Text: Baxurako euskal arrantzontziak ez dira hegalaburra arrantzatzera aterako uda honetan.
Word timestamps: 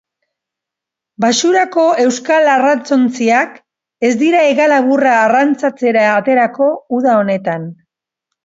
Baxurako 1.25 1.83
euskal 2.05 2.49
arrantzontziak 2.55 3.61
ez 4.09 4.13
dira 4.23 4.41
hegalaburra 4.47 5.13
arrantzatzera 5.27 6.07
aterako 6.17 6.75
uda 7.01 7.17
honetan. 7.21 7.71